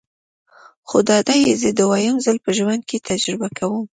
[0.87, 3.85] خو دادی زه یې دویم ځل په ژوند کې تجربه کوم.